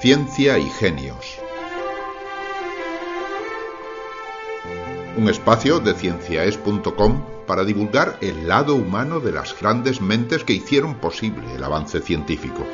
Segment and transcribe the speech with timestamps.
[0.00, 1.38] Ciencia y Genios.
[5.18, 10.94] Un espacio de cienciaes.com para divulgar el lado humano de las grandes mentes que hicieron
[10.94, 12.66] posible el avance científico.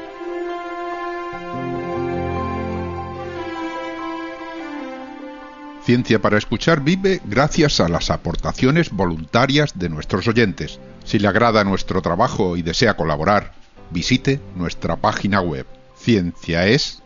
[5.83, 10.79] Ciencia para Escuchar vive gracias a las aportaciones voluntarias de nuestros oyentes.
[11.03, 13.53] Si le agrada nuestro trabajo y desea colaborar,
[13.91, 15.67] visite nuestra página web
[15.99, 17.06] cienciaes.com.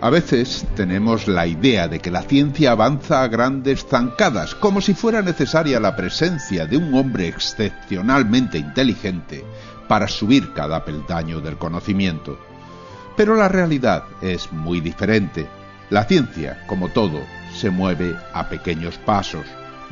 [0.00, 4.92] A veces tenemos la idea de que la ciencia avanza a grandes zancadas, como si
[4.92, 9.42] fuera necesaria la presencia de un hombre excepcionalmente inteligente
[9.88, 12.38] para subir cada peldaño del conocimiento.
[13.16, 15.46] Pero la realidad es muy diferente.
[15.88, 17.20] La ciencia, como todo,
[17.54, 19.46] se mueve a pequeños pasos,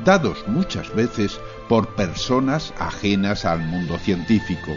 [0.05, 4.73] dados muchas veces por personas ajenas al mundo científico.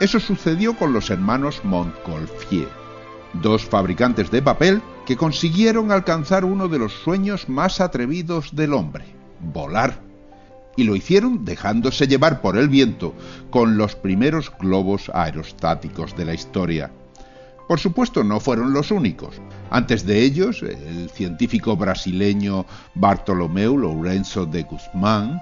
[0.00, 2.84] Eso sucedió con los hermanos Montgolfier
[3.34, 9.04] dos fabricantes de papel que consiguieron alcanzar uno de los sueños más atrevidos del hombre,
[9.40, 10.00] volar.
[10.76, 13.14] Y lo hicieron dejándose llevar por el viento
[13.50, 16.90] con los primeros globos aerostáticos de la historia.
[17.68, 19.40] Por supuesto, no fueron los únicos.
[19.70, 25.40] Antes de ellos, el científico brasileño Bartolomeu Lourenço de Guzmán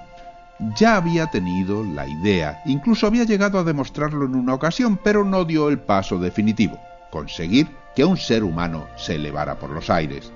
[0.77, 5.45] ya había tenido la idea, incluso había llegado a demostrarlo en una ocasión, pero no
[5.45, 6.79] dio el paso definitivo,
[7.11, 10.31] conseguir que un ser humano se elevara por los aires.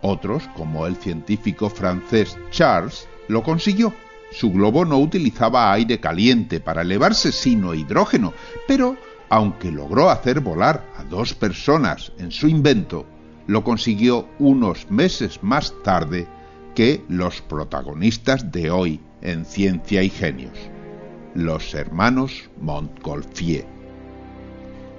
[0.00, 3.92] Otros, como el científico francés Charles, lo consiguió.
[4.30, 8.32] Su globo no utilizaba aire caliente para elevarse, sino hidrógeno,
[8.66, 8.96] pero
[9.32, 13.06] aunque logró hacer volar a dos personas en su invento,
[13.46, 16.28] lo consiguió unos meses más tarde
[16.74, 20.58] que los protagonistas de hoy en Ciencia y Genios,
[21.34, 23.64] los hermanos Montgolfier.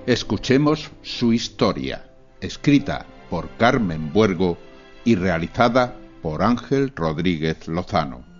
[0.07, 2.09] Escuchemos su historia,
[2.41, 4.57] escrita por Carmen Buergo
[5.05, 8.32] y realizada por Ángel Rodríguez Lozano.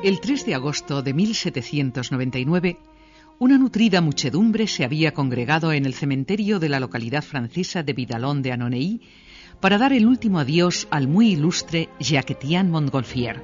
[0.00, 2.78] El 3 de agosto de 1799,
[3.40, 8.40] una nutrida muchedumbre se había congregado en el cementerio de la localidad francesa de Vidalón
[8.40, 9.00] de Annonay
[9.58, 13.42] para dar el último adiós al muy ilustre Jacques-Étienne Montgolfier,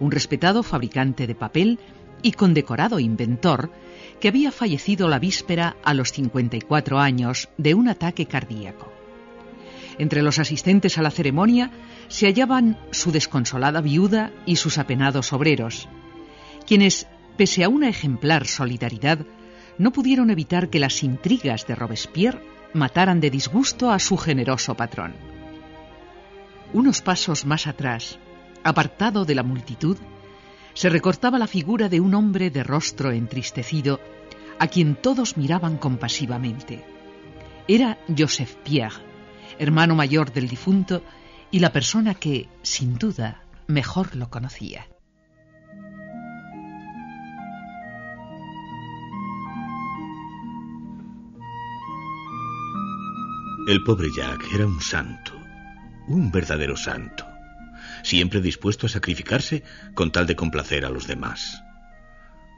[0.00, 1.78] un respetado fabricante de papel
[2.22, 3.70] y condecorado inventor
[4.20, 8.93] que había fallecido la víspera a los 54 años de un ataque cardíaco.
[9.98, 11.70] Entre los asistentes a la ceremonia
[12.08, 15.88] se hallaban su desconsolada viuda y sus apenados obreros,
[16.66, 17.06] quienes
[17.36, 19.26] pese a una ejemplar solidaridad,
[19.78, 25.14] no pudieron evitar que las intrigas de Robespierre mataran de disgusto a su generoso patrón.
[26.72, 28.18] Unos pasos más atrás,
[28.62, 29.96] apartado de la multitud,
[30.74, 34.00] se recortaba la figura de un hombre de rostro entristecido,
[34.58, 36.84] a quien todos miraban compasivamente.
[37.68, 39.13] Era Joseph Pierre,
[39.58, 41.02] hermano mayor del difunto
[41.50, 44.86] y la persona que, sin duda, mejor lo conocía.
[53.66, 55.32] El pobre Jack era un santo,
[56.06, 57.26] un verdadero santo,
[58.02, 59.62] siempre dispuesto a sacrificarse
[59.94, 61.62] con tal de complacer a los demás.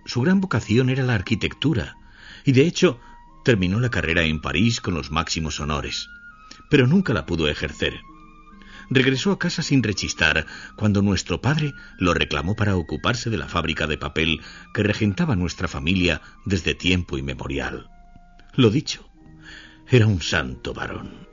[0.05, 1.97] Su gran vocación era la arquitectura,
[2.45, 2.99] y de hecho
[3.45, 6.09] terminó la carrera en París con los máximos honores,
[6.71, 8.01] pero nunca la pudo ejercer.
[8.89, 10.47] Regresó a casa sin rechistar
[10.77, 14.41] cuando nuestro padre lo reclamó para ocuparse de la fábrica de papel
[14.73, 17.91] que regentaba nuestra familia desde tiempo inmemorial.
[18.55, 19.09] Lo dicho,
[19.89, 21.27] era un santo varón.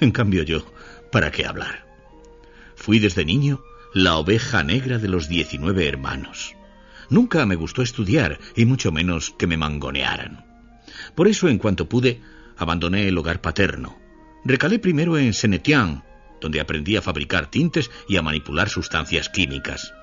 [0.00, 0.64] En cambio yo,
[1.10, 1.86] ¿para qué hablar?
[2.76, 6.54] Fui desde niño la oveja negra de los diecinueve hermanos.
[7.10, 10.44] Nunca me gustó estudiar y mucho menos que me mangonearan.
[11.14, 12.20] Por eso, en cuanto pude,
[12.56, 14.03] abandoné el hogar paterno.
[14.44, 16.04] Recalé primero en Senetian,
[16.40, 19.94] donde aprendí a fabricar tintes y a manipular sustancias químicas.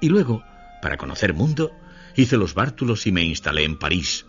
[0.00, 0.44] Y luego,
[0.80, 1.72] para conocer mundo,
[2.14, 4.26] hice los bártulos y me instalé en París,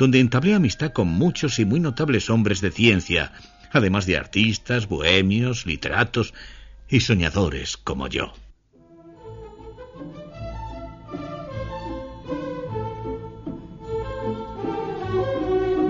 [0.00, 3.32] donde entablé amistad con muchos y muy notables hombres de ciencia,
[3.70, 6.34] además de artistas, bohemios, literatos
[6.88, 8.34] y soñadores como yo.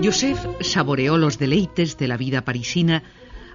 [0.05, 3.01] Joseph saboreó los deleites de la vida parisina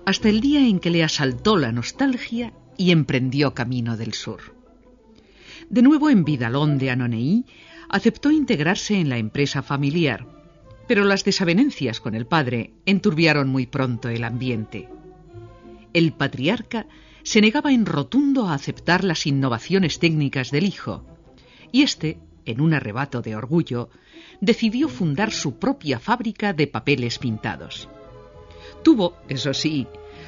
[0.04, 4.56] hasta el día en que le asaltó la nostalgia y emprendió camino del sur.
[5.68, 7.44] De nuevo en Vidalón de Anoneí,
[7.88, 10.26] aceptó integrarse en la empresa familiar,
[10.88, 14.88] pero las desavenencias con el padre enturbiaron muy pronto el ambiente.
[15.92, 16.88] El patriarca
[17.22, 21.06] se negaba en rotundo a aceptar las innovaciones técnicas del hijo,
[21.70, 23.90] y éste, en un arrebato de orgullo,
[24.40, 27.88] decidió fundar su propia fábrica de papeles pintados.
[28.82, 29.86] Tuvo, eso sí,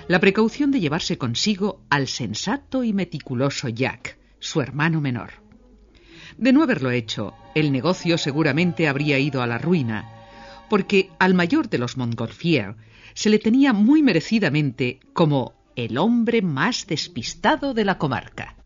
[0.09, 5.43] la precaución de llevarse consigo al sensato y meticuloso Jack, su hermano menor.
[6.37, 10.09] De no haberlo hecho, el negocio seguramente habría ido a la ruina,
[10.69, 12.77] porque al mayor de los Montgolfier
[13.15, 18.57] se le tenía muy merecidamente como el hombre más despistado de la comarca.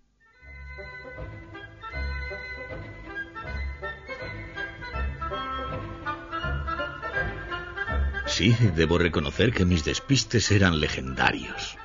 [8.37, 11.79] Sí, debo reconocer que mis despistes eran legendarios.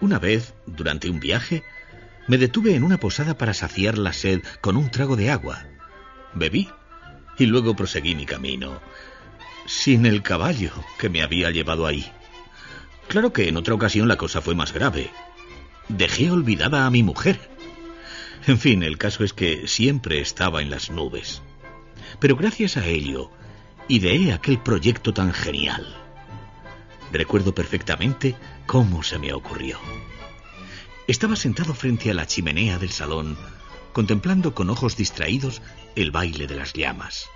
[0.00, 1.64] Una vez, durante un viaje,
[2.28, 5.66] me detuve en una posada para saciar la sed con un trago de agua.
[6.32, 6.70] Bebí
[7.36, 8.80] y luego proseguí mi camino,
[9.66, 12.10] sin el caballo que me había llevado ahí.
[13.08, 15.10] Claro que en otra ocasión la cosa fue más grave.
[15.90, 17.38] Dejé olvidada a mi mujer.
[18.46, 21.42] En fin, el caso es que siempre estaba en las nubes.
[22.18, 23.30] Pero gracias a ello,
[23.88, 25.86] ideé aquel proyecto tan genial.
[27.12, 28.34] Recuerdo perfectamente
[28.66, 29.78] cómo se me ocurrió.
[31.06, 33.36] Estaba sentado frente a la chimenea del salón,
[33.92, 35.62] contemplando con ojos distraídos
[35.94, 37.28] el baile de las llamas.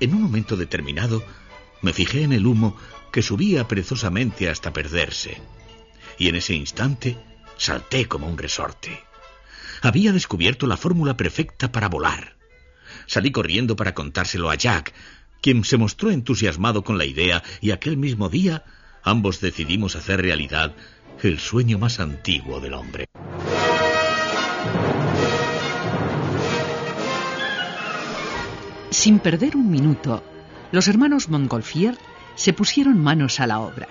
[0.00, 1.24] En un momento determinado,
[1.80, 2.76] me fijé en el humo
[3.10, 5.40] que subía perezosamente hasta perderse,
[6.18, 7.16] y en ese instante
[7.56, 9.02] salté como un resorte.
[9.80, 12.36] Había descubierto la fórmula perfecta para volar.
[13.06, 14.92] Salí corriendo para contárselo a Jack,
[15.42, 18.64] quien se mostró entusiasmado con la idea y aquel mismo día
[19.02, 20.74] ambos decidimos hacer realidad
[21.22, 23.06] el sueño más antiguo del hombre.
[28.90, 30.22] Sin perder un minuto,
[30.70, 31.96] los hermanos Montgolfier
[32.34, 33.88] se pusieron manos a la obra.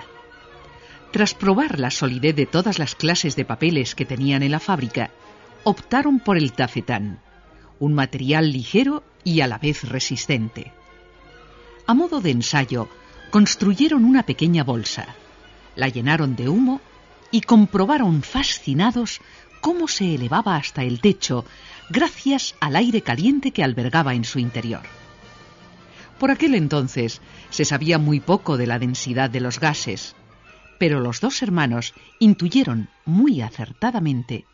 [1.12, 5.12] Tras probar la solidez de todas las clases de papeles que tenían en la fábrica,
[5.64, 7.20] optaron por el tafetán,
[7.80, 10.72] un material ligero y a la vez resistente.
[11.92, 12.88] A modo de ensayo,
[13.32, 15.14] construyeron una pequeña bolsa,
[15.76, 16.80] la llenaron de humo
[17.32, 19.20] y comprobaron fascinados
[19.60, 21.44] cómo se elevaba hasta el techo
[21.90, 24.84] gracias al aire caliente que albergaba en su interior.
[26.18, 30.16] Por aquel entonces se sabía muy poco de la densidad de los gases,
[30.80, 34.46] pero los dos hermanos intuyeron muy acertadamente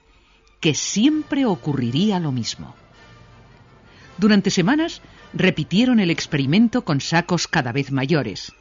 [0.59, 2.73] que siempre ocurriría lo mismo.
[4.17, 5.01] Durante semanas
[5.33, 8.53] repitieron el experimento con sacos cada vez mayores,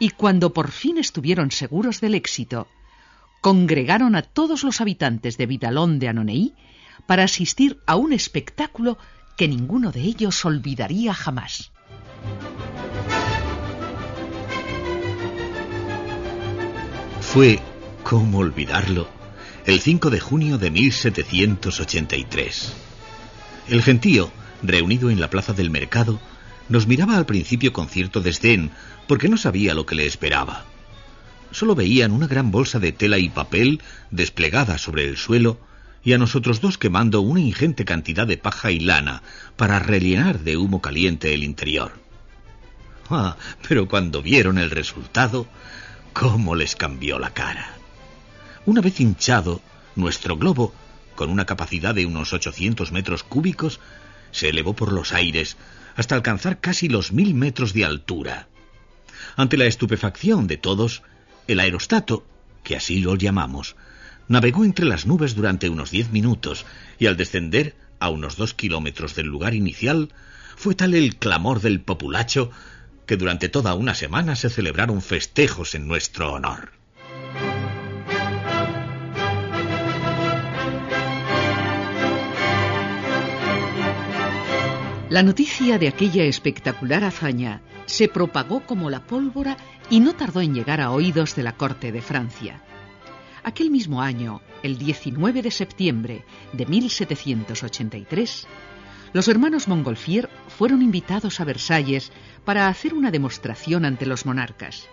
[0.00, 2.66] y cuando por fin estuvieron seguros del éxito,
[3.40, 6.54] congregaron a todos los habitantes de Vidalón de Anoneí
[7.06, 8.98] para asistir a un espectáculo
[9.36, 11.72] que ninguno de ellos olvidaría jamás.
[17.20, 17.60] Fue,
[18.02, 19.08] ¿cómo olvidarlo?,
[19.66, 22.72] el 5 de junio de 1783.
[23.68, 26.20] El gentío reunido en la plaza del mercado,
[26.68, 28.70] nos miraba al principio con cierto desdén,
[29.06, 30.64] porque no sabía lo que le esperaba.
[31.50, 35.58] Solo veían una gran bolsa de tela y papel desplegada sobre el suelo
[36.04, 39.22] y a nosotros dos quemando una ingente cantidad de paja y lana
[39.56, 41.92] para rellenar de humo caliente el interior.
[43.10, 43.36] Ah,
[43.68, 45.46] pero cuando vieron el resultado,
[46.12, 47.74] cómo les cambió la cara.
[48.66, 49.60] Una vez hinchado,
[49.96, 50.72] nuestro globo,
[51.16, 53.80] con una capacidad de unos 800 metros cúbicos,
[54.32, 55.56] se elevó por los aires
[55.96, 58.48] hasta alcanzar casi los mil metros de altura.
[59.36, 61.02] Ante la estupefacción de todos,
[61.46, 62.26] el aerostato,
[62.62, 63.76] que así lo llamamos,
[64.28, 66.64] navegó entre las nubes durante unos diez minutos
[66.98, 70.12] y al descender a unos dos kilómetros del lugar inicial,
[70.56, 72.50] fue tal el clamor del populacho
[73.06, 76.79] que durante toda una semana se celebraron festejos en nuestro honor.
[85.10, 89.56] La noticia de aquella espectacular hazaña se propagó como la pólvora
[89.90, 92.62] y no tardó en llegar a oídos de la corte de Francia.
[93.42, 98.46] Aquel mismo año, el 19 de septiembre de 1783,
[99.12, 102.12] los hermanos Montgolfier fueron invitados a Versalles
[102.44, 104.86] para hacer una demostración ante los monarcas.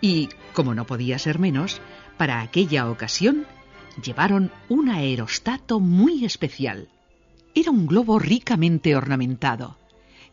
[0.00, 1.82] Y, como no podía ser menos,
[2.16, 3.44] para aquella ocasión
[4.02, 6.88] llevaron un aerostato muy especial
[7.54, 9.76] era un globo ricamente ornamentado,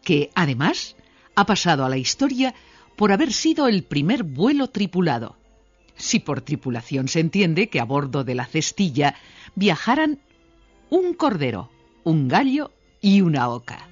[0.04, 0.96] que, además,
[1.36, 2.54] ha pasado a la historia
[2.96, 5.38] por haber sido el primer vuelo tripulado.
[5.96, 9.16] si por tripulación se entiende que a bordo de la cestilla
[9.54, 10.20] viajaran
[10.90, 11.70] un cordero,
[12.04, 13.88] un gallo y una oca.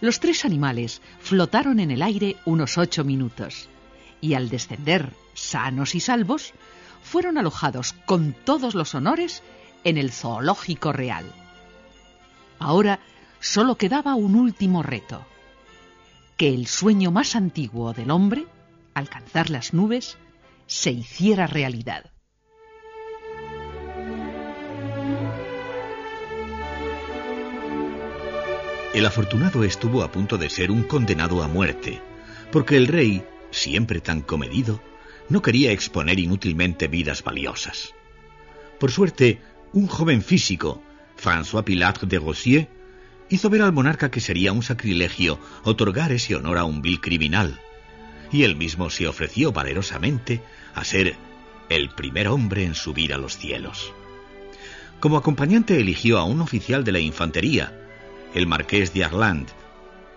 [0.00, 3.68] Los tres animales flotaron en el aire unos ocho minutos
[4.20, 6.54] y al descender sanos y salvos,
[7.02, 9.42] fueron alojados con todos los honores
[9.84, 11.32] en el zoológico real.
[12.58, 13.00] Ahora
[13.40, 15.24] solo quedaba un último reto,
[16.36, 18.46] que el sueño más antiguo del hombre,
[18.94, 20.18] alcanzar las nubes,
[20.66, 22.10] se hiciera realidad.
[28.94, 32.00] El afortunado estuvo a punto de ser un condenado a muerte,
[32.50, 34.80] porque el rey, siempre tan comedido,
[35.28, 37.92] no quería exponer inútilmente vidas valiosas.
[38.80, 40.82] Por suerte, un joven físico,
[41.16, 42.68] François Pilatre de Rossier,
[43.28, 47.60] hizo ver al monarca que sería un sacrilegio otorgar ese honor a un vil criminal,
[48.30, 50.42] y él mismo se ofreció valerosamente
[50.74, 51.16] a ser
[51.68, 53.92] el primer hombre en subir a los cielos.
[55.00, 57.72] Como acompañante eligió a un oficial de la infantería,
[58.34, 59.48] el marqués de Arland,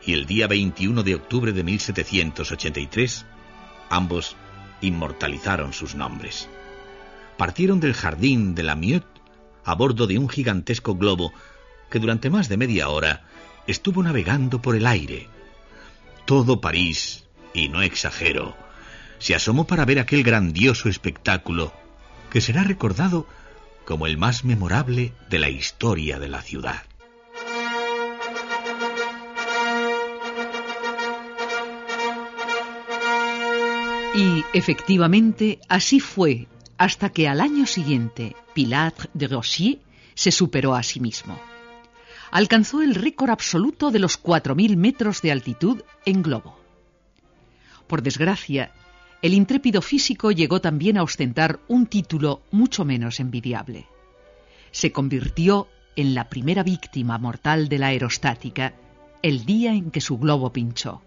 [0.05, 3.25] y el día 21 de octubre de 1783,
[3.89, 4.35] ambos
[4.81, 6.47] inmortalizaron sus nombres.
[7.37, 9.07] Partieron del jardín de la Meute
[9.69, 11.31] a bordo de un gigantesco globo
[11.91, 13.27] que durante más de media hora
[13.67, 15.27] estuvo navegando por el aire.
[16.25, 18.55] Todo París, y no exagero,
[19.19, 21.71] se asomó para ver aquel grandioso espectáculo
[22.31, 23.27] que será recordado
[23.85, 26.83] como el más memorable de la historia de la ciudad.
[34.15, 36.47] Y efectivamente así fue
[36.79, 39.79] hasta que al año siguiente Pilatre de Rossier
[40.15, 41.38] se superó a sí mismo.
[42.31, 46.57] Alcanzó el récord absoluto de los 4.000 metros de altitud en globo.
[47.86, 48.71] Por desgracia,
[49.21, 53.86] el intrépido físico llegó también a ostentar un título mucho menos envidiable.
[54.71, 55.67] Se convirtió
[55.98, 58.74] en la primera víctima mortal de la aerostática
[59.21, 61.01] el día en que su globo pinchó.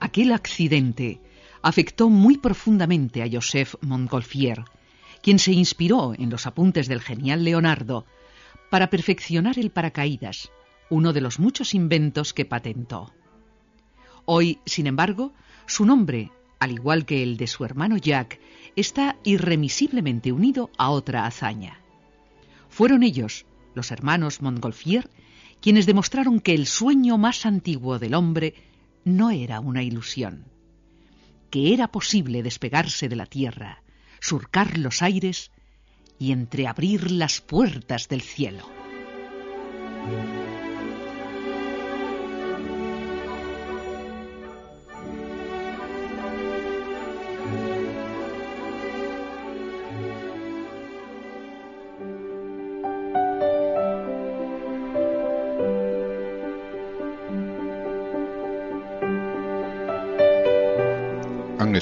[0.00, 1.18] Aquel accidente
[1.62, 4.64] afectó muy profundamente a Joseph Montgolfier,
[5.22, 8.06] quien se inspiró en los apuntes del genial Leonardo
[8.70, 10.50] para perfeccionar el paracaídas,
[10.90, 13.12] uno de los muchos inventos que patentó.
[14.24, 15.32] Hoy, sin embargo,
[15.66, 18.40] su nombre, al igual que el de su hermano Jack,
[18.76, 21.80] está irremisiblemente unido a otra hazaña.
[22.68, 25.08] Fueron ellos, los hermanos Montgolfier,
[25.60, 28.54] quienes demostraron que el sueño más antiguo del hombre
[29.04, 30.52] no era una ilusión
[31.52, 33.81] que era posible despegarse de la tierra,
[34.22, 35.50] surcar los aires
[36.18, 38.68] y entreabrir las puertas del cielo.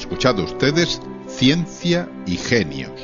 [0.00, 1.00] escuchado ustedes
[1.37, 3.00] Ciencia y Genios.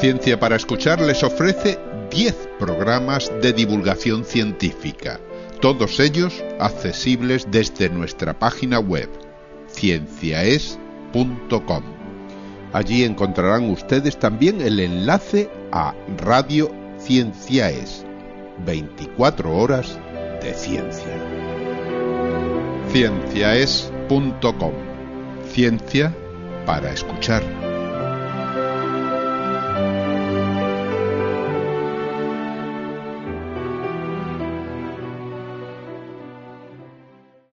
[0.00, 1.78] Ciencia para Escuchar les ofrece
[2.10, 5.20] 10 programas de divulgación científica,
[5.60, 9.08] todos ellos accesibles desde nuestra página web,
[9.68, 11.84] cienciaes.com.
[12.72, 18.04] Allí encontrarán ustedes también el enlace a Radio Cienciaes,
[18.64, 19.96] 24 horas
[20.42, 21.44] de ciencia
[22.94, 24.93] cienciaes.com.
[25.54, 26.12] Ciencia
[26.66, 27.63] para escuchar.